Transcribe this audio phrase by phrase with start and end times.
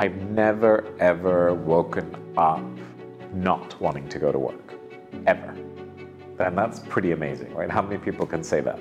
[0.00, 2.64] I've never ever woken up
[3.34, 4.72] not wanting to go to work.
[5.26, 5.54] Ever.
[6.38, 7.70] And that's pretty amazing, right?
[7.70, 8.80] How many people can say that?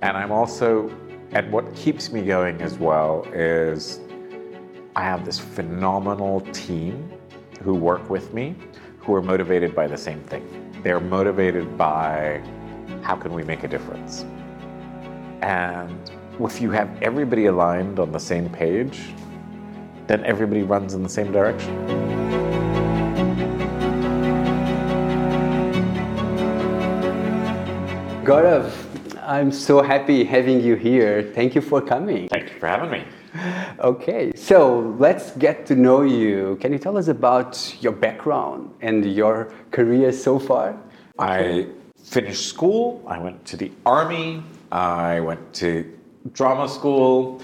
[0.00, 0.88] And I'm also,
[1.32, 4.00] and what keeps me going as well is
[4.96, 7.12] I have this phenomenal team
[7.60, 8.56] who work with me
[9.00, 10.72] who are motivated by the same thing.
[10.82, 12.42] They're motivated by
[13.02, 14.24] how can we make a difference?
[15.42, 19.02] And if you have everybody aligned on the same page,
[20.06, 21.74] then everybody runs in the same direction.
[28.24, 28.72] Gaurav,
[29.22, 31.32] I'm so happy having you here.
[31.34, 32.28] Thank you for coming.
[32.28, 33.04] Thank you for having me.
[33.80, 36.56] Okay, so let's get to know you.
[36.60, 40.76] Can you tell us about your background and your career so far?
[41.18, 45.84] I finished school, I went to the army, I went to
[46.32, 47.40] drama school,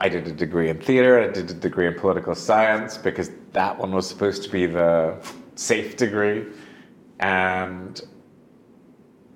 [0.00, 3.76] I did a degree in theater, I did a degree in political science because that
[3.76, 5.16] one was supposed to be the
[5.56, 6.46] safe degree,
[7.18, 8.00] and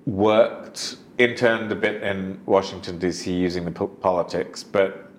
[0.05, 3.31] worked, interned a bit in Washington, D.C.
[3.31, 5.11] using the po- politics, but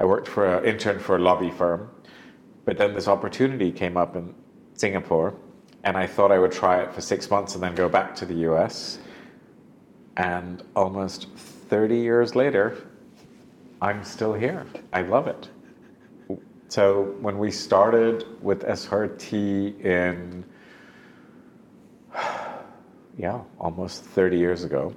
[0.00, 1.90] I worked for an intern for a lobby firm.
[2.64, 4.34] But then this opportunity came up in
[4.74, 5.34] Singapore,
[5.84, 8.26] and I thought I would try it for six months and then go back to
[8.26, 8.98] the US.
[10.16, 12.87] And almost 30 years later,
[13.80, 14.66] I'm still here.
[14.92, 15.48] I love it.
[16.68, 20.44] So when we started with SRT in,
[23.16, 24.94] yeah, almost 30 years ago,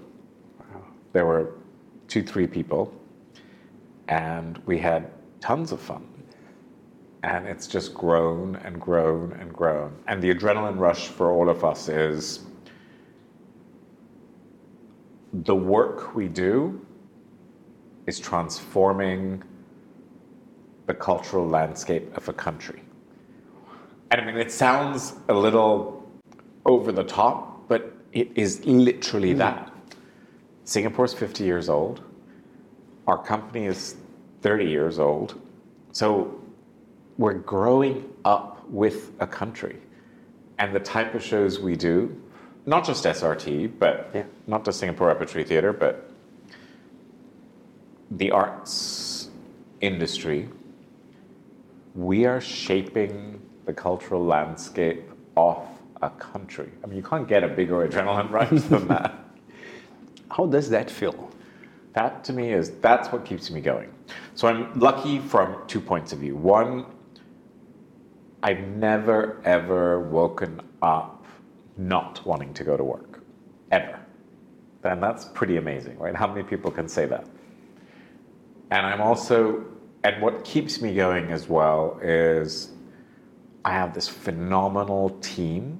[1.14, 1.54] there were
[2.08, 2.94] two, three people,
[4.08, 6.08] and we had tons of fun.
[7.24, 9.96] And it's just grown and grown and grown.
[10.08, 12.40] And the adrenaline rush for all of us is
[15.32, 16.84] the work we do
[18.12, 19.42] is transforming
[20.86, 22.82] the cultural landscape of a country.
[24.10, 25.76] And I mean, it sounds a little
[26.66, 29.40] over the top, but it is literally hmm.
[29.46, 29.72] that.
[30.66, 32.02] Singapore's 50 years old.
[33.08, 33.96] Our company is
[34.42, 35.40] 30 years old.
[35.94, 36.08] So
[37.18, 39.78] we're growing up with a country.
[40.60, 41.96] And the type of shows we do,
[42.66, 44.26] not just SRT, but Yeah.
[44.48, 46.11] not just Singapore Repertory Theatre, but
[48.12, 49.30] the arts
[49.80, 50.50] industry,
[51.96, 55.66] we are shaping the cultural landscape of
[56.02, 56.70] a country.
[56.84, 59.16] I mean, you can't get a bigger adrenaline rush than that.
[60.30, 61.30] How does that feel?
[61.94, 63.94] That to me is that's what keeps me going.
[64.36, 66.36] So I'm lucky from two points of view.
[66.36, 66.86] One,
[68.44, 71.26] I've never ever woken up
[71.78, 73.22] not wanting to go to work.
[73.72, 74.00] Ever.
[74.84, 76.16] And that's pretty amazing, right?
[76.16, 77.26] How many people can say that?
[78.72, 79.66] And I'm also,
[80.04, 82.72] and what keeps me going as well is
[83.66, 85.80] I have this phenomenal team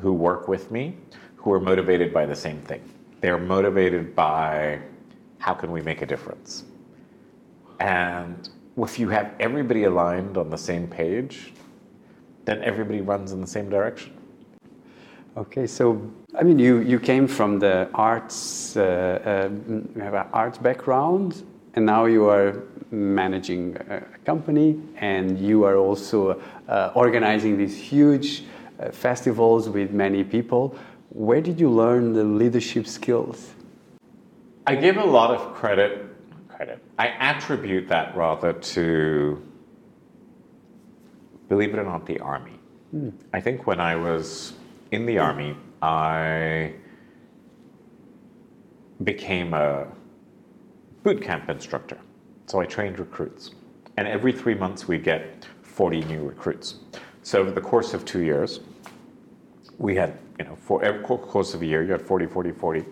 [0.00, 0.96] who work with me
[1.36, 2.82] who are motivated by the same thing.
[3.20, 4.80] They're motivated by
[5.38, 6.64] how can we make a difference?
[7.78, 11.52] And if you have everybody aligned on the same page,
[12.46, 14.16] then everybody runs in the same direction.
[15.36, 20.26] Okay, so I mean, you, you came from the arts, uh, uh, you have an
[20.32, 21.44] arts background,
[21.74, 28.44] and now you are managing a company, and you are also uh, organizing these huge
[28.80, 30.76] uh, festivals with many people.
[31.10, 33.54] Where did you learn the leadership skills?
[34.66, 36.06] I give a lot of credit,
[36.48, 36.82] credit.
[36.98, 39.42] I attribute that rather to,
[41.48, 42.58] believe it or not, the army.
[43.32, 44.54] I think when I was
[44.90, 46.74] in the army, I
[49.04, 49.86] became a
[51.02, 51.98] boot camp instructor.
[52.46, 53.52] So I trained recruits.
[53.96, 56.76] And every three months we get 40 new recruits.
[57.22, 58.60] So over the course of two years,
[59.78, 62.52] we had, you know, for every co- course of a year, you had 40, 40,
[62.52, 62.84] 40.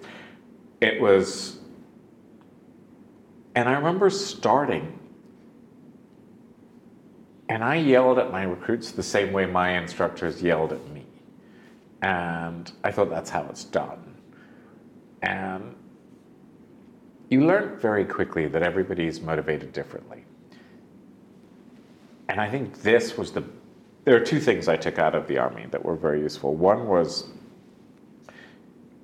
[0.80, 1.58] It was,
[3.54, 4.98] and I remember starting,
[7.48, 11.06] and I yelled at my recruits the same way my instructors yelled at me.
[12.02, 14.14] And I thought that's how it's done.
[15.22, 15.74] And
[17.30, 20.24] you learn very quickly that everybody is motivated differently.
[22.28, 23.44] And I think this was the.
[24.04, 26.54] There are two things I took out of the army that were very useful.
[26.54, 27.28] One was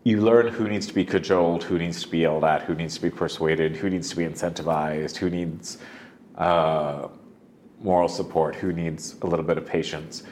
[0.05, 2.95] you learn who needs to be cajoled, who needs to be yelled at, who needs
[2.97, 5.79] to be persuaded, who needs to be incentivized, who needs
[6.37, 7.09] uh,
[7.81, 10.23] moral support, who needs a little bit of patience.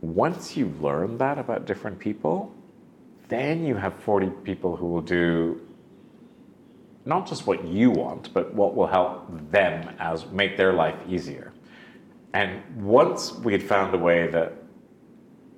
[0.00, 2.54] Once you learn that about different people,
[3.28, 5.63] then you have 40 people who will do
[7.04, 11.52] not just what you want, but what will help them as make their life easier.
[12.32, 14.52] And once we had found a way that,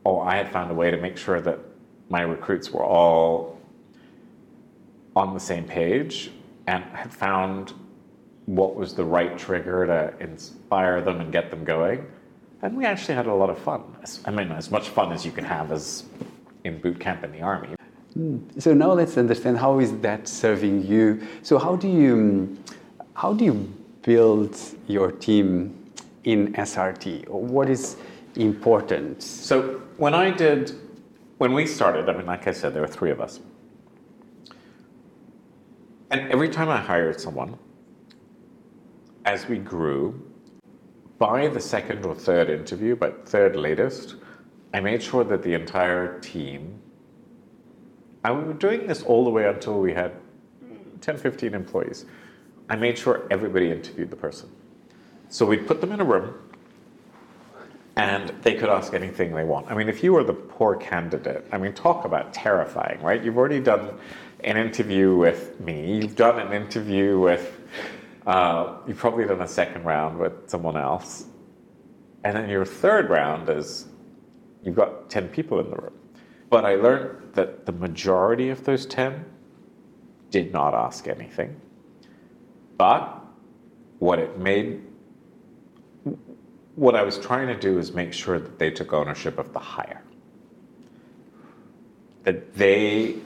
[0.04, 1.58] oh, I had found a way to make sure that
[2.08, 3.58] my recruits were all
[5.14, 6.30] on the same page
[6.66, 7.72] and had found
[8.44, 12.06] what was the right trigger to inspire them and get them going.
[12.62, 13.82] And we actually had a lot of fun.
[14.24, 16.04] I mean, as much fun as you can have as
[16.64, 17.68] in boot camp in the army.
[18.16, 18.60] Mm.
[18.60, 21.20] So now let's understand how is that serving you.
[21.42, 22.56] So how do you
[23.14, 23.72] how do you
[24.02, 25.92] build your team
[26.24, 27.28] in SRT?
[27.28, 27.96] What is
[28.36, 29.22] important?
[29.22, 30.72] So when I did,
[31.38, 33.40] when we started, I mean, like I said, there were three of us.
[36.10, 37.58] And every time I hired someone,
[39.24, 40.22] as we grew,
[41.18, 44.16] by the second or third interview, but third latest,
[44.72, 46.80] I made sure that the entire team,
[48.26, 50.12] and we were doing this all the way until we had
[51.00, 52.06] 10, 15 employees.
[52.68, 54.50] I made sure everybody interviewed the person.
[55.28, 56.34] So we'd put them in a room
[57.96, 59.70] and they could ask anything they want.
[59.70, 63.22] I mean, if you were the poor candidate, I mean, talk about terrifying, right?
[63.22, 63.98] You've already done
[64.44, 67.60] an interview with me, you've done an interview with,
[68.26, 71.26] uh, you've probably done a second round with someone else.
[72.24, 73.86] And then your third round is
[74.62, 75.94] you've got 10 people in the room.
[76.48, 79.24] But I learned that the majority of those 10
[80.30, 81.60] did not ask anything.
[82.78, 83.20] But
[83.98, 84.82] what it made,
[86.74, 89.58] what I was trying to do is make sure that they took ownership of the
[89.58, 90.02] hire.
[92.24, 93.16] That they,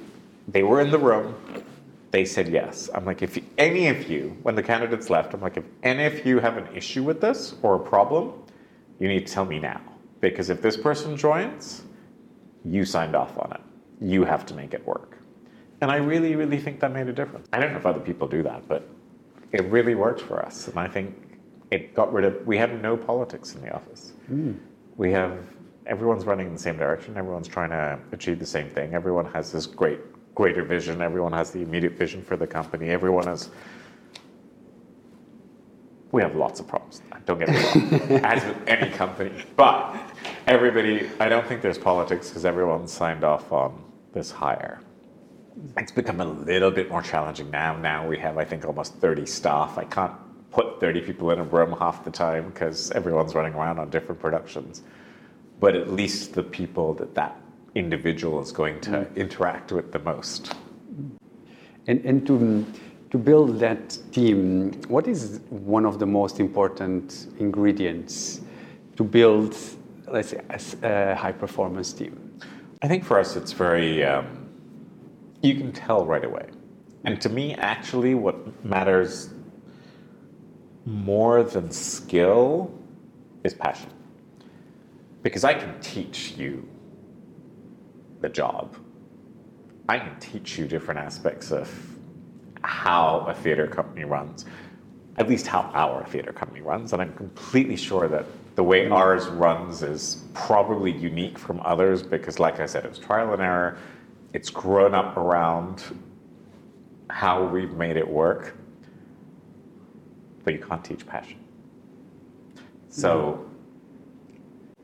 [0.49, 1.35] they were in the room,
[2.11, 2.91] they said yes.
[2.95, 6.27] I'm like, if any of you, when the candidates left, I'm like, if any of
[6.27, 8.33] you have an issue with this or a problem,
[8.99, 9.81] you need to tell me now.
[10.21, 11.83] Because if this person joins,
[12.65, 13.61] you signed off on it.
[14.01, 15.19] You have to make it work.
[15.81, 17.49] And I really, really think that made a difference.
[17.53, 18.89] I don't know if other people do that, but
[19.53, 20.69] it really worked for us.
[20.69, 21.15] And I think
[21.71, 24.13] it got rid of, we have no politics in the office.
[24.31, 24.59] Mm.
[24.97, 25.39] We have,
[25.87, 27.17] everyone's running in the same direction.
[27.17, 28.95] Everyone's trying to achieve the same thing.
[28.95, 30.01] Everyone has this great,
[30.35, 31.01] greater vision.
[31.01, 32.91] Everyone has the immediate vision for the company.
[32.91, 33.51] Everyone has,
[36.13, 37.01] we have lots of problems.
[37.25, 39.33] Don't get me wrong, as with any company.
[39.57, 39.97] But
[40.51, 44.81] everybody, I don't think there's politics because everyone signed off on this hire.
[45.77, 47.77] It's become a little bit more challenging now.
[47.77, 49.79] Now we have, I think, almost 30 staff.
[49.79, 50.13] I can't
[50.51, 54.21] put 30 people in a room half the time because everyone's running around on different
[54.21, 54.83] productions.
[55.61, 57.41] But at least the people that that
[57.77, 59.17] individual is going to mm.
[59.17, 60.55] interact with the most.
[61.87, 62.67] And, and to,
[63.11, 68.41] to build that team, what is one of the most important ingredients
[68.97, 69.57] to build,
[70.11, 70.41] let's say,
[70.83, 72.39] a, high performance team?
[72.83, 74.49] I think for us, it's very um,
[75.43, 76.49] you can tell right away.
[77.05, 79.31] And to me, actually, what matters
[80.85, 82.73] more than skill
[83.45, 83.91] is passion.
[85.23, 86.67] Because I can teach you
[88.21, 88.77] the job,
[89.89, 91.71] I can teach you different aspects of
[92.63, 94.45] how a theater company runs,
[95.17, 96.93] at least how our theater company runs.
[96.93, 102.39] And I'm completely sure that the way ours runs is probably unique from others because,
[102.39, 103.79] like I said, it was trial and error
[104.33, 105.83] it's grown up around
[107.09, 108.57] how we've made it work,
[110.45, 111.39] but you can't teach passion.
[112.89, 113.47] So,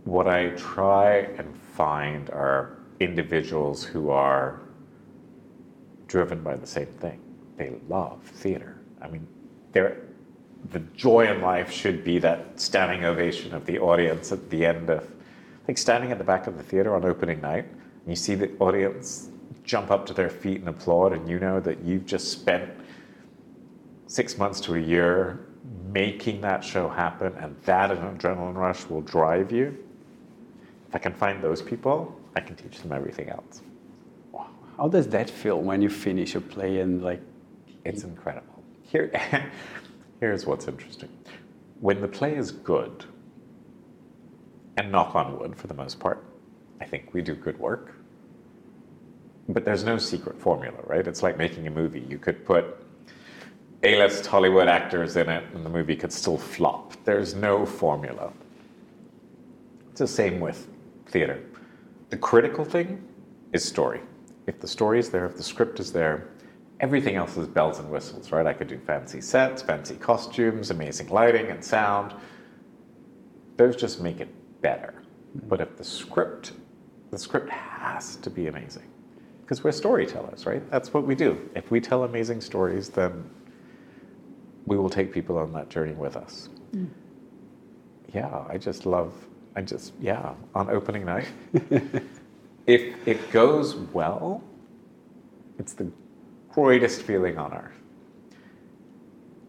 [0.05, 4.61] what I try and find are individuals who are
[6.07, 7.21] driven by the same thing.
[7.57, 8.79] They love theater.
[9.01, 9.27] I mean,
[9.73, 10.03] they're,
[10.71, 14.91] the joy in life should be that standing ovation of the audience at the end
[14.91, 15.11] of,
[15.69, 18.51] like standing at the back of the theater on opening night, and you see the
[18.59, 19.29] audience
[19.65, 22.71] jump up to their feet and applaud, and you know that you've just spent
[24.07, 25.47] six months to a year
[25.93, 29.77] making that show happen, and that adrenaline rush will drive you.
[30.89, 33.63] If I can find those people, I can teach them everything else.
[34.77, 37.23] How does that feel when you finish a play and like?
[37.85, 38.63] It's incredible.
[38.83, 39.11] Here,
[40.21, 41.09] here's what's interesting.
[41.81, 43.05] When the play is good,
[44.79, 46.25] and knock on wood for the most part,
[46.81, 47.95] I think we do good work
[49.49, 51.07] but there's no secret formula, right?
[51.07, 52.05] It's like making a movie.
[52.09, 52.85] You could put
[53.83, 56.95] A-list Hollywood actors in it, and the movie could still flop.
[57.05, 58.33] There's no formula.
[59.91, 60.67] It's the same with
[61.07, 61.43] theater.
[62.11, 63.07] The critical thing
[63.53, 64.01] is story.
[64.47, 66.29] If the story is there, if the script is there,
[66.81, 68.47] everything else is bells and whistles, right?
[68.47, 72.15] I could do fancy sets, fancy costumes, amazing lighting and sound.
[73.57, 74.29] Those just make it
[74.61, 75.03] better.
[75.49, 76.53] But if the script,
[77.11, 78.91] the script has to be amazing
[79.43, 80.69] because we're storytellers, right?
[80.71, 81.49] That's what we do.
[81.55, 83.29] If we tell amazing stories, then
[84.67, 86.49] we will take people on that journey with us.
[86.75, 86.89] Mm.
[88.13, 89.15] yeah, I just love,
[89.55, 91.29] I just, yeah, on opening night.
[92.67, 94.43] if it goes well,
[95.59, 95.91] it's the
[96.57, 97.79] greatest feeling on earth.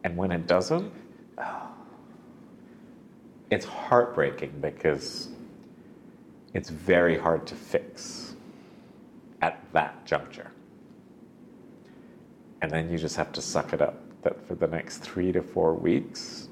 [0.04, 0.92] And when it doesn't,
[3.50, 5.30] it's heartbreaking because
[6.54, 8.36] it's very hard to fix
[9.42, 10.52] at that juncture.
[12.62, 15.42] And then you just have to suck it up that for the next three to
[15.42, 16.50] four weeks.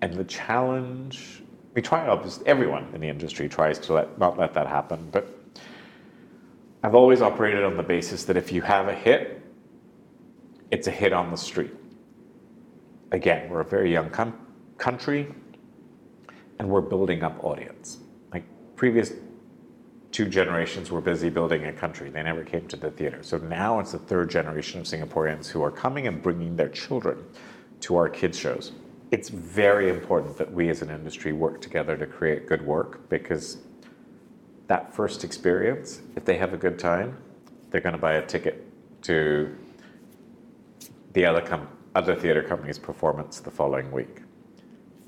[0.00, 1.44] And the challenge,
[1.74, 5.38] we try, obviously, everyone in the industry tries to let, not let that happen, but
[6.82, 9.37] I've always operated on the basis that if you have a hit,
[10.70, 11.74] it's a hit on the street.
[13.12, 14.46] Again, we're a very young com-
[14.76, 15.34] country
[16.58, 17.98] and we're building up audience.
[18.32, 18.44] Like
[18.76, 19.12] previous
[20.10, 22.10] two generations were busy building a country.
[22.10, 23.22] They never came to the theater.
[23.22, 27.24] So now it's the third generation of Singaporeans who are coming and bringing their children
[27.80, 28.72] to our kids' shows.
[29.10, 33.58] It's very important that we as an industry work together to create good work because
[34.66, 37.16] that first experience, if they have a good time,
[37.70, 38.66] they're going to buy a ticket
[39.02, 39.56] to
[41.12, 44.22] the other, com- other theater company's performance the following week,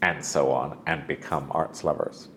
[0.02, 2.28] and so on, and become arts lovers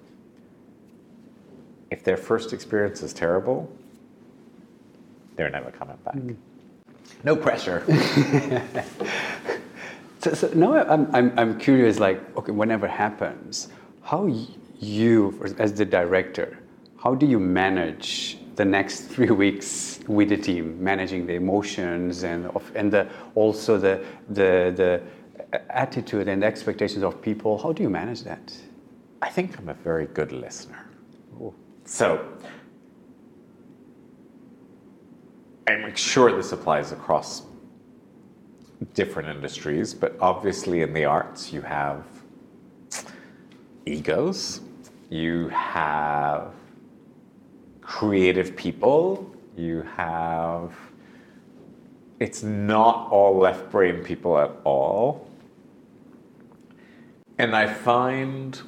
[1.94, 3.72] if their first experience is terrible,
[5.36, 6.16] they're never coming back.
[6.16, 6.36] Mm.
[7.24, 7.80] No pressure.
[10.20, 13.70] so, so now I'm, I'm, I'm curious, like, okay, whenever happens,
[14.02, 14.26] how
[14.80, 16.58] you, as the director,
[16.98, 22.48] how do you manage the next three weeks with the team, managing the emotions and,
[22.48, 25.02] of, and the, also the, the, the
[25.70, 27.58] attitude and expectations of people?
[27.58, 28.56] How do you manage that?
[29.22, 30.86] I think I'm a very good listener.
[31.86, 32.28] So,
[35.68, 37.44] I'm sure this applies across
[38.94, 42.06] different industries, but obviously in the arts you have
[43.86, 44.62] egos,
[45.10, 46.54] you have
[47.84, 50.74] creative people, you have
[52.20, 55.28] it's not all left brain people at all.
[57.38, 58.62] And I find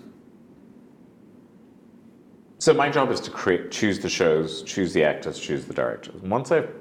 [2.57, 6.21] so my job is to create, choose the shows, choose the actors, choose the directors.
[6.21, 6.73] Once I've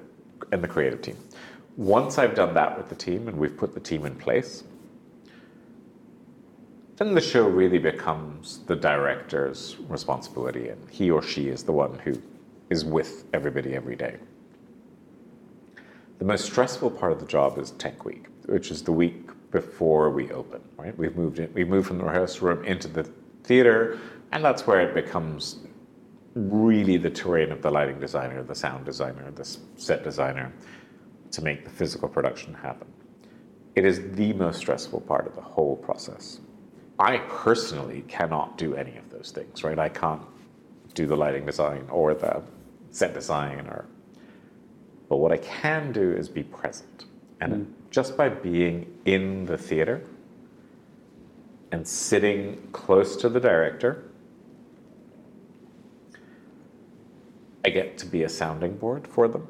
[0.52, 1.16] and the creative team.
[1.76, 4.64] Once I've done that with the team and we've put the team in place,
[6.96, 11.98] then the show really becomes the director's responsibility, and he or she is the one
[11.98, 12.20] who
[12.70, 14.16] is with everybody every day.
[16.18, 20.10] The most stressful part of the job is tech week, which is the week before
[20.10, 20.60] we open.
[20.76, 20.96] Right?
[20.96, 23.04] We've moved in, we moved from the rehearsal room into the
[23.42, 23.98] theater,
[24.32, 25.58] and that's where it becomes
[26.34, 29.44] really the terrain of the lighting designer, the sound designer, the
[29.76, 30.52] set designer
[31.30, 32.86] to make the physical production happen.
[33.74, 36.40] It is the most stressful part of the whole process.
[36.98, 39.78] I personally cannot do any of those things, right?
[39.78, 40.22] I can't
[40.94, 42.42] do the lighting design or the
[42.90, 43.86] set design or
[45.08, 47.04] but what I can do is be present.
[47.40, 47.72] And mm.
[47.90, 50.02] just by being in the theater
[51.70, 54.04] and sitting close to the director
[57.64, 59.48] I get to be a sounding board for them.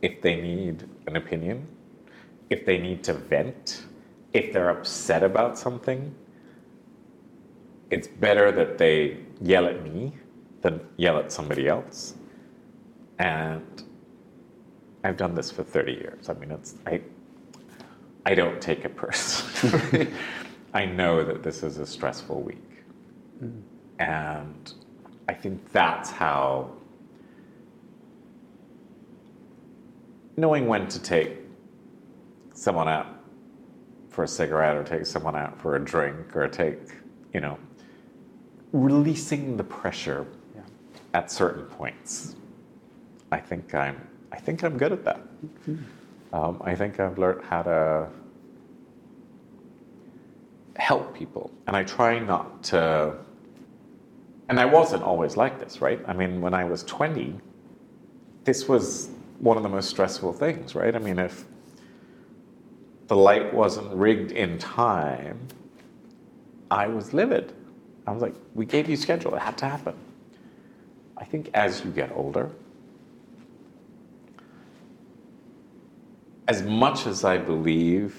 [0.00, 1.68] If they need an opinion,
[2.48, 3.84] if they need to vent,
[4.34, 6.14] if they're upset about something,
[7.90, 10.12] it's better that they yell at me
[10.60, 12.14] than yell at somebody else.
[13.18, 13.84] And
[15.04, 16.28] I've done this for 30 years.
[16.28, 17.00] I mean, it's, I,
[18.26, 20.08] I don't take it personally.
[20.74, 22.58] I know that this is a stressful week.
[23.42, 23.62] Mm.
[24.00, 24.74] And
[25.28, 26.72] I think that's how
[30.36, 31.38] knowing when to take
[32.54, 33.13] someone out
[34.14, 36.78] for a cigarette or take someone out for a drink or take,
[37.32, 37.58] you know,
[38.72, 40.62] releasing the pressure yeah.
[41.14, 42.36] at certain points.
[43.32, 45.20] I think I'm I think I'm good at that.
[45.68, 46.34] Mm-hmm.
[46.34, 48.08] Um, I think I've learned how to
[50.76, 53.16] help people, and I try not to
[54.48, 56.00] and I wasn't always like this, right?
[56.06, 57.34] I mean, when I was 20,
[58.44, 60.94] this was one of the most stressful things, right?
[60.94, 61.46] I mean, if
[63.06, 65.38] the light wasn't rigged in time,
[66.70, 67.52] I was livid.
[68.06, 69.94] I was like, we gave you schedule, it had to happen.
[71.16, 72.50] I think as you get older,
[76.48, 78.14] as much as I believe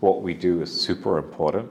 [0.00, 1.70] what we do is super important,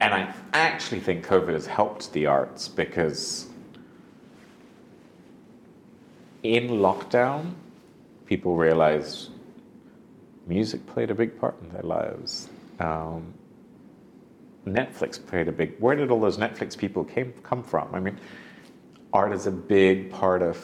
[0.00, 3.48] and I actually think COVID has helped the arts because
[6.42, 7.54] in lockdown,
[8.26, 9.31] people realized
[10.52, 12.48] music played a big part in their lives.
[12.78, 13.34] Um,
[14.66, 15.78] Netflix played a big.
[15.78, 17.94] Where did all those Netflix people came come from?
[17.94, 18.18] I mean,
[19.12, 20.56] art is a big part of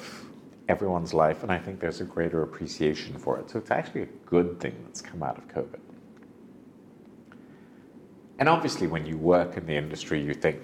[0.69, 3.51] everyone's life, and I think there's a greater appreciation for it.
[3.51, 5.81] So it's actually a good thing that's come out of COVID.
[8.39, 10.61] And obviously, when you work in the industry, you think,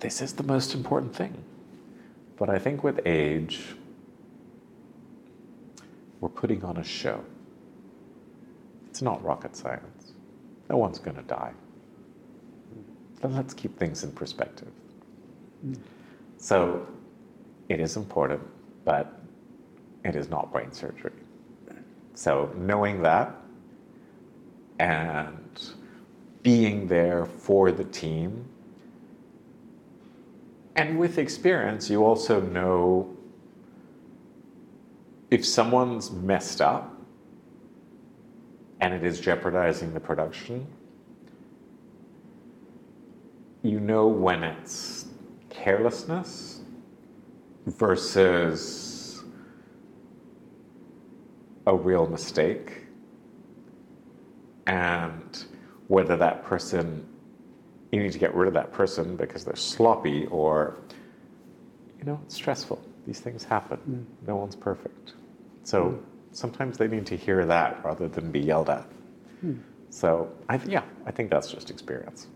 [0.00, 1.34] this is the most important thing.
[2.36, 3.76] But I think with age,
[6.24, 7.22] we're putting on a show.
[8.88, 10.14] It's not rocket science.
[10.70, 11.52] No one's going to die.
[13.20, 14.72] Then let's keep things in perspective.
[16.38, 16.86] So
[17.68, 18.40] it is important,
[18.86, 19.20] but
[20.02, 21.12] it is not brain surgery.
[22.14, 23.36] So knowing that
[24.78, 25.74] and
[26.42, 28.48] being there for the team.
[30.74, 33.13] And with experience, you also know
[35.34, 36.96] if someone's messed up
[38.78, 40.64] and it is jeopardizing the production,
[43.62, 45.06] you know when it's
[45.50, 46.60] carelessness
[47.66, 49.24] versus
[51.66, 52.84] a real mistake
[54.68, 55.46] and
[55.88, 57.04] whether that person
[57.90, 60.76] you need to get rid of that person because they're sloppy or
[61.98, 62.80] you know it's stressful.
[63.04, 63.80] These things happen.
[63.90, 64.28] Mm.
[64.28, 65.14] no one's perfect
[65.64, 65.98] so mm.
[66.32, 68.86] sometimes they need to hear that rather than be yelled at
[69.44, 69.58] mm.
[69.90, 72.28] so I, yeah i think that's just experience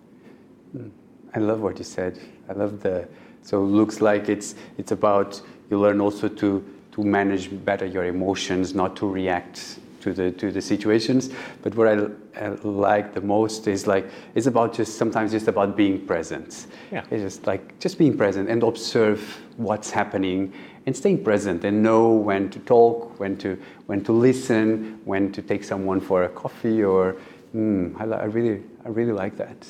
[0.77, 0.91] mm.
[1.35, 2.19] i love what you said
[2.49, 3.09] i love the
[3.43, 8.07] so it looks like it's it's about you learn also to to manage better your
[8.07, 11.31] emotions not to react to the to the situations.
[11.63, 12.07] But what I,
[12.41, 16.67] I, like the most is like it's about just sometimes just about being present.
[16.91, 17.05] Yeah.
[17.11, 19.21] It's just like just being present and observe
[19.57, 20.53] what's happening
[20.87, 25.43] and staying present and know when to talk, when to when to listen, when to
[25.43, 27.17] take someone for a coffee or.
[27.55, 29.67] Mm, I, I really I really like that.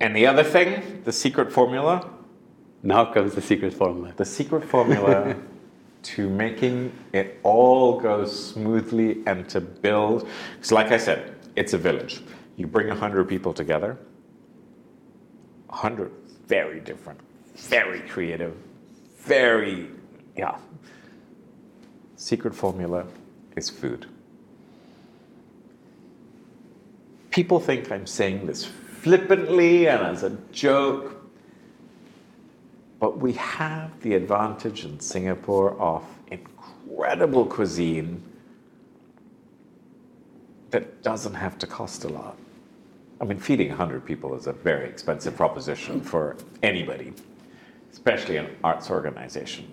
[0.00, 2.10] And the other thing, the secret formula.
[2.82, 4.12] Now comes the secret formula.
[4.16, 5.36] The secret formula
[6.02, 10.26] to making it all go smoothly and to build.
[10.56, 12.22] Because, like I said, it's a village.
[12.56, 13.98] You bring 100 people together,
[15.68, 16.10] 100
[16.46, 17.18] very different,
[17.56, 18.54] very creative,
[19.18, 19.88] very,
[20.36, 20.56] yeah.
[22.16, 23.06] Secret formula
[23.56, 24.06] is food.
[27.30, 31.21] People think I'm saying this flippantly and as a joke,
[33.02, 38.22] but we have the advantage in Singapore of incredible cuisine
[40.70, 42.38] that doesn't have to cost a lot.
[43.20, 47.12] I mean, feeding 100 people is a very expensive proposition for anybody,
[47.90, 49.72] especially an arts organization.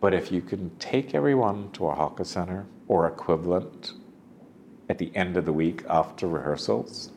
[0.00, 3.92] But if you can take everyone to a hawker center or equivalent
[4.88, 7.12] at the end of the week after rehearsals,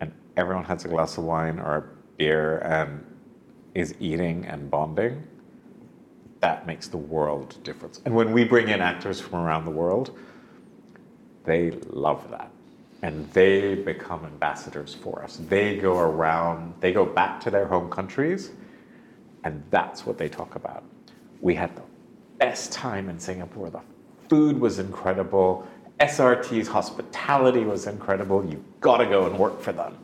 [0.00, 3.04] and everyone has a glass of wine or a beer and
[3.74, 5.26] is eating and bonding,
[6.38, 8.00] that makes the world difference.
[8.04, 10.16] And when we bring in actors from around the world,
[11.44, 12.50] they love that.
[13.02, 15.40] And they become ambassadors for us.
[15.48, 18.52] They go around, they go back to their home countries,
[19.42, 20.84] and that's what they talk about.
[21.40, 21.82] We had the
[22.38, 23.70] best time in Singapore.
[23.70, 23.82] The
[24.28, 25.66] food was incredible.
[25.98, 28.44] SRT's hospitality was incredible.
[28.44, 29.98] You've got to go and work for them.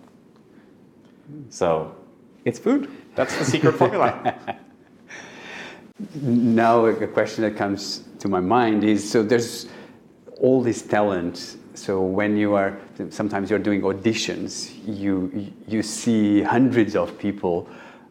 [1.51, 1.95] So
[2.49, 2.91] it's food.
[3.15, 4.35] That's the secret formula.
[6.15, 9.69] now, a question that comes to my mind is so there's
[10.41, 11.57] all this talent.
[11.75, 12.79] So when you are
[13.11, 17.69] sometimes you're doing auditions, you you see hundreds of people.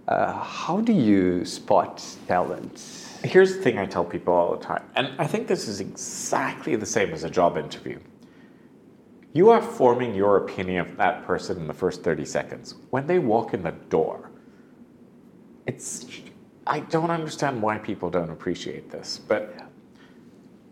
[0.07, 2.75] Uh, how do you spot talent?
[3.23, 6.75] Here's the thing I tell people all the time, and I think this is exactly
[6.77, 7.99] the same as a job interview.
[9.33, 12.75] You are forming your opinion of that person in the first 30 seconds.
[12.89, 14.26] When they walk in the door,
[15.67, 16.05] it's
[16.65, 19.55] I don't understand why people don't appreciate this, but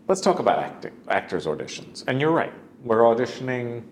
[0.08, 2.04] let's talk about acting, actors auditions.
[2.06, 2.52] And you're right,
[2.84, 3.82] we're auditioning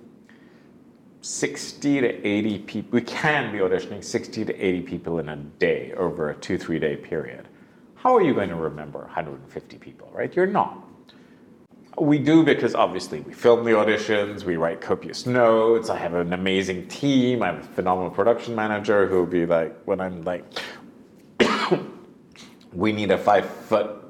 [1.22, 2.90] 60 to 80 people.
[2.92, 6.78] We can be auditioning 60 to 80 people in a day over a two, three
[6.78, 7.48] day period.
[7.94, 10.34] How are you going to remember 150 people, right?
[10.36, 10.86] You're not.
[11.96, 15.88] We do because obviously we film the auditions, we write copious notes.
[15.88, 17.42] I have an amazing team.
[17.42, 20.44] I have a phenomenal production manager who will be like, when I'm like,
[22.74, 24.02] we need a five foot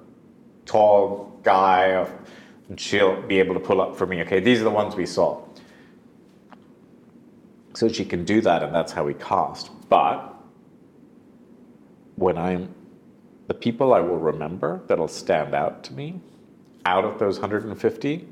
[0.66, 2.06] tall guy,
[2.68, 4.22] and she'll be able to pull up for me.
[4.22, 5.42] Okay, these are the ones we saw.
[7.74, 9.70] So she can do that, and that's how we cast.
[9.88, 10.34] But
[12.16, 12.74] when I'm
[13.46, 16.20] the people I will remember that'll stand out to me
[16.86, 18.28] out of those 150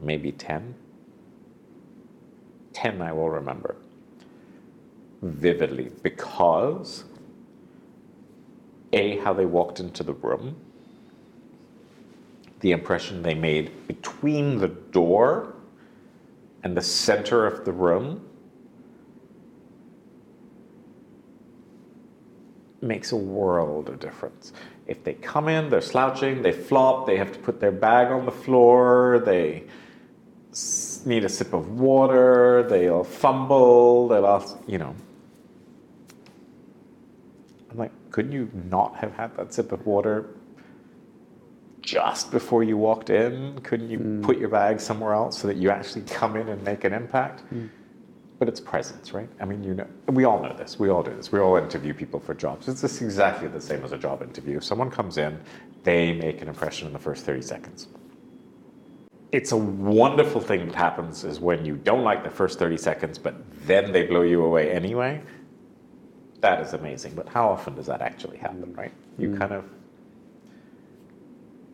[0.00, 0.74] maybe 10.
[2.72, 3.76] 10 I will remember
[5.22, 7.04] vividly because
[8.94, 10.56] A, how they walked into the room,
[12.60, 15.54] the impression they made between the door
[16.62, 18.24] and the center of the room
[22.80, 24.52] makes a world of difference.
[24.86, 28.24] If they come in, they're slouching, they flop, they have to put their bag on
[28.26, 29.64] the floor, they
[31.04, 34.94] need a sip of water, they'll fumble, they'll ask, you know.
[38.14, 40.36] Couldn't you not have had that sip of water
[41.80, 43.58] just before you walked in?
[43.64, 44.22] Couldn't you mm.
[44.22, 47.42] put your bag somewhere else so that you actually come in and make an impact?
[47.52, 47.70] Mm
[48.38, 49.28] but it's presence, right?
[49.40, 50.76] I mean, you know, we all know this.
[50.78, 51.30] We all do this.
[51.30, 52.68] We all interview people for jobs.
[52.68, 54.56] It's just exactly the same as a job interview.
[54.56, 55.40] If someone comes in,
[55.84, 57.86] they make an impression in the first 30 seconds.
[59.30, 63.18] It's a wonderful thing that happens is when you don't like the first 30 seconds,
[63.18, 65.22] but then they blow you away anyway.
[66.44, 67.12] That is amazing.
[67.14, 68.92] But how often does that actually happen, right?
[69.18, 69.38] You mm.
[69.38, 69.64] kind of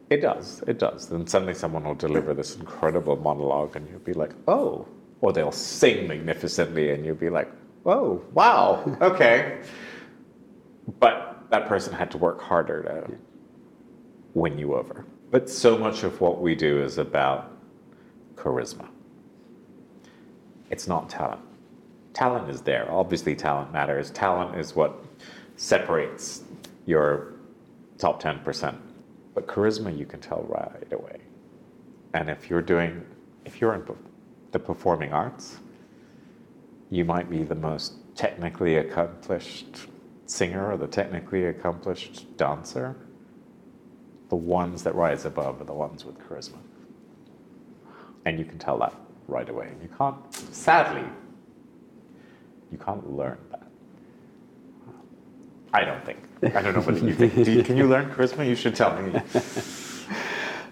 [0.08, 0.62] it does.
[0.66, 1.08] It does.
[1.08, 4.86] Then suddenly someone will deliver this incredible monologue, and you'll be like, "Oh,
[5.20, 7.50] or they'll sing magnificently and you'll be like,
[7.82, 9.60] whoa, wow, okay.
[10.98, 13.18] but that person had to work harder to
[14.34, 15.04] win you over.
[15.30, 17.52] But so much of what we do is about
[18.36, 18.88] charisma.
[20.70, 21.42] It's not talent.
[22.12, 22.90] Talent is there.
[22.90, 24.10] Obviously, talent matters.
[24.10, 25.04] Talent is what
[25.56, 26.42] separates
[26.86, 27.34] your
[27.98, 28.76] top 10%.
[29.34, 31.20] But charisma, you can tell right away.
[32.14, 33.04] And if you're doing,
[33.44, 33.84] if you're in
[34.50, 35.58] the performing arts,
[36.90, 39.86] you might be the most technically accomplished
[40.26, 42.96] singer or the technically accomplished dancer.
[44.28, 46.58] The ones that rise above are the ones with charisma.
[48.24, 48.94] And you can tell that
[49.28, 49.68] right away.
[49.68, 51.04] And you can't, sadly,
[52.70, 53.66] you can't learn that.
[55.72, 56.18] I don't think.
[56.42, 57.46] I don't know what you think.
[57.46, 58.46] You, can you learn charisma?
[58.46, 59.20] You should tell me.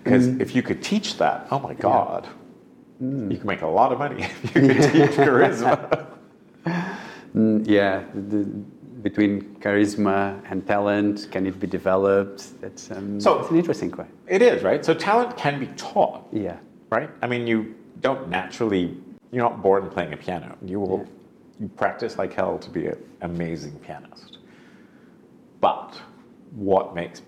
[0.04, 2.24] Because if you could teach that, oh my God.
[2.24, 2.32] Yeah
[3.02, 3.30] Mm.
[3.30, 6.06] You can make a lot of money if you can teach charisma.
[7.34, 8.44] Mm, yeah, the,
[9.02, 12.61] between charisma and talent, can it be developed?
[12.61, 14.16] That's um, so it's an interesting question.
[14.26, 14.84] It is right.
[14.84, 16.26] So talent can be taught.
[16.32, 16.56] Yeah.
[16.90, 17.11] Right.
[17.22, 18.96] I mean, you don't naturally.
[19.30, 20.56] You're not born playing a piano.
[20.64, 20.98] You will.
[20.98, 21.12] Yeah.
[21.60, 24.38] You practice like hell to be an amazing pianist.
[25.60, 26.00] But
[26.52, 27.22] what makes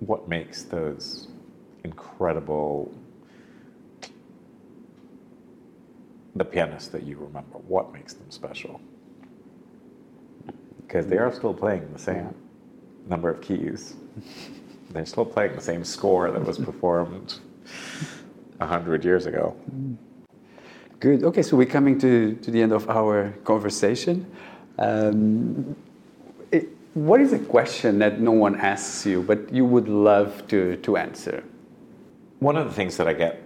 [0.00, 1.28] what makes those
[1.82, 2.92] incredible
[6.34, 7.58] the pianists that you remember?
[7.58, 8.80] What makes them special?
[10.86, 12.34] Because they are still playing the same
[13.08, 13.94] number of keys.
[14.90, 17.38] They're still playing the same score that was performed
[18.60, 19.56] a hundred years ago.
[19.74, 19.96] Mm.
[21.00, 21.24] Good.
[21.24, 24.26] Okay, so we're coming to, to the end of our conversation.
[24.78, 25.76] Um,
[26.50, 30.76] it, what is a question that no one asks you, but you would love to,
[30.76, 31.44] to answer?
[32.38, 33.44] One of the things that I get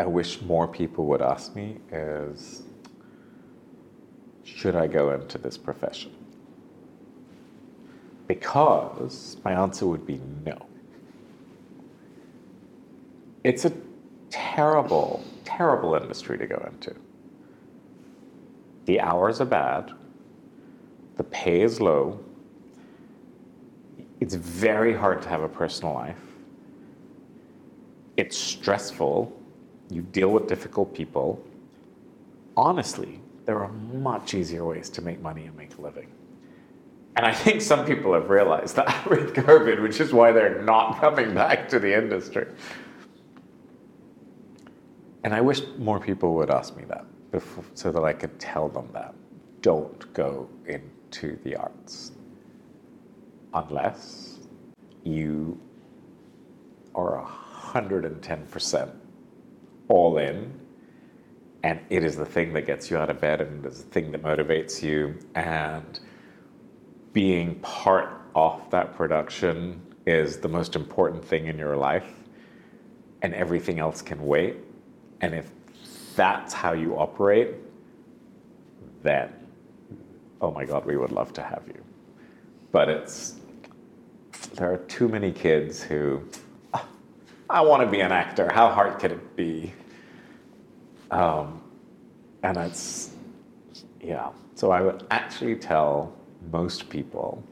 [0.00, 2.62] I wish more people would ask me is
[4.44, 6.10] should I go into this profession?
[8.26, 10.56] Because my answer would be no.
[13.44, 13.72] It's a
[14.30, 15.22] terrible,
[15.60, 16.94] terrible industry to go into.
[18.86, 19.92] The hours are bad,
[21.16, 22.18] the pay is low,
[24.20, 26.24] it's very hard to have a personal life,
[28.16, 29.30] it's stressful
[29.90, 31.44] you deal with difficult people.
[32.56, 33.72] Honestly, there are
[34.08, 36.10] much easier ways to make money and make a living.
[37.16, 41.00] And I think some people have realized that with COVID, which is why they're not
[41.00, 42.46] coming back to the industry.
[45.22, 48.68] And I wish more people would ask me that before, so that I could tell
[48.68, 49.14] them that.
[49.60, 52.12] Don't go into the arts
[53.52, 54.38] unless
[55.04, 55.60] you
[56.94, 58.90] are 110%
[59.88, 60.60] all in
[61.62, 63.90] and it is the thing that gets you out of bed and it is the
[63.90, 66.00] thing that motivates you and
[67.12, 72.14] being part of that production is the most important thing in your life
[73.22, 74.56] and everything else can wait
[75.20, 75.50] and if
[76.16, 77.54] that's how you operate
[79.02, 79.32] then
[80.40, 81.82] oh my god we would love to have you
[82.72, 83.36] but it's
[84.54, 86.22] there are too many kids who
[87.50, 88.48] I want to be an actor.
[88.52, 89.72] How hard could it be?
[91.10, 91.60] Um,
[92.44, 93.10] and it's,
[94.00, 94.30] yeah.
[94.54, 96.12] So I would actually tell
[96.52, 97.42] most people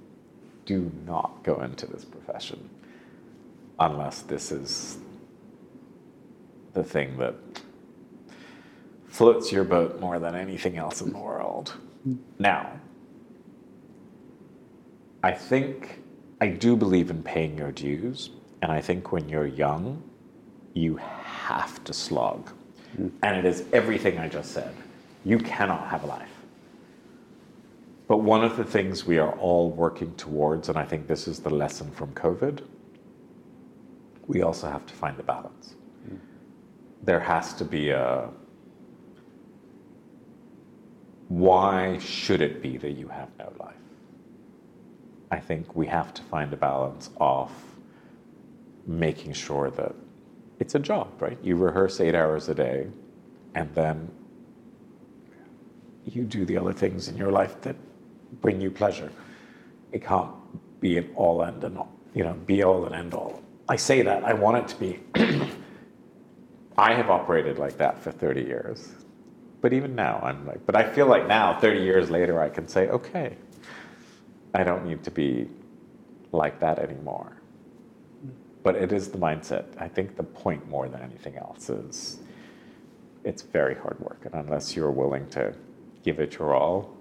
[0.67, 2.71] do not go into this profession
[3.81, 4.99] unless this is
[6.79, 7.35] the thing that
[9.09, 11.75] floats your boat more than anything else in the world.
[12.39, 12.71] Now,
[15.25, 16.03] I think
[16.41, 18.31] I do believe in paying your dues,
[18.63, 20.01] and I think when you're young,
[20.75, 22.51] you have to slog.
[22.97, 24.73] And it is everything I just said.
[25.25, 26.29] You cannot have a life.
[28.07, 31.41] But one of the things we are all working towards, and I think this is
[31.41, 32.61] the lesson from COVID,
[34.29, 35.75] we also have to find a balance.
[37.03, 38.31] There has to be a
[41.29, 43.75] why should it be that you have no life?
[45.31, 47.51] I think we have to find a balance of
[48.87, 49.95] making sure that
[50.59, 51.39] it's a job, right?
[51.43, 52.87] You rehearse eight hours a day
[53.55, 54.11] and then
[56.07, 57.77] you do the other things in your life that
[58.41, 59.13] bring you pleasure.
[59.93, 60.31] It can't
[60.81, 63.43] be an all end and all, you know, be all and end all.
[63.69, 65.01] I say that, I want it to be.
[66.79, 68.89] I have operated like that for 30 years.
[69.61, 72.69] But even now, I'm like, but I feel like now, 30 years later, I can
[72.69, 73.37] say, okay,
[74.55, 75.49] I don't need to be
[76.31, 77.33] like that anymore.
[78.63, 79.65] But it is the mindset.
[79.79, 82.21] I think the point more than anything else is
[83.25, 84.21] it's very hard work.
[84.25, 85.53] And unless you're willing to
[86.05, 86.97] give it your all,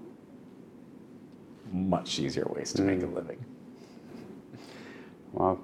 [1.71, 3.13] much easier ways to make a mm.
[3.13, 3.45] living.
[5.33, 5.59] Wow.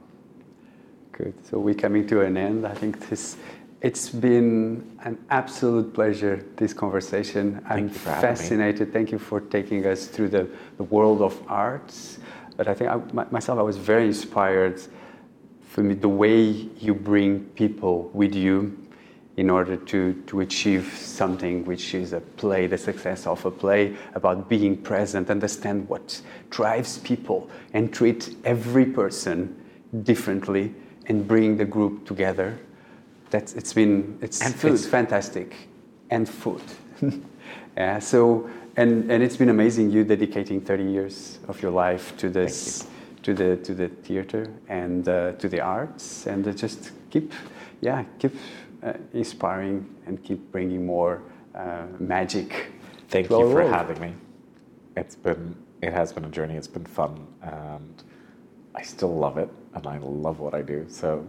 [1.13, 1.34] Good.
[1.45, 2.67] So we're coming to an end.
[2.67, 3.38] I think this
[3.84, 7.56] it's been an absolute pleasure this conversation.
[7.56, 7.93] Thank I'm having me.
[7.93, 8.93] fascinated.
[8.93, 12.17] Thank you for taking us through the, the world of arts.
[12.56, 14.82] But I think I, my- myself, I was very inspired.
[15.63, 18.78] For me, the way you bring people with you
[19.36, 23.98] in order to, to achieve something which is a play, the success of a play,
[24.13, 29.60] about being present, understand what drives people, and treat every person
[30.04, 30.74] differently
[31.08, 32.58] and bring the group together.
[33.34, 35.56] That's, it's been it's, And it's fantastic.
[36.12, 36.62] And food.
[37.76, 42.30] yeah, so, and, and it's been amazing you dedicating 30 years of your life to
[42.30, 42.86] this,
[43.24, 47.34] to the, to the theater and uh, to the arts, and uh, just keep,
[47.82, 48.36] yeah, keep
[48.84, 51.24] uh, inspiring and keep bringing more
[51.56, 52.67] uh, magic.
[53.08, 53.74] Thank you for world.
[53.74, 54.13] having me.
[54.96, 56.56] It's been, it has been a journey.
[56.56, 58.04] It's been fun, and
[58.76, 60.86] I still love it, and I love what I do.
[60.88, 61.26] So,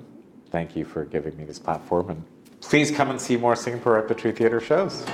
[0.55, 2.25] thank you for giving me this platform, and
[2.61, 5.05] please come and see more Singapore Repertory Theatre shows.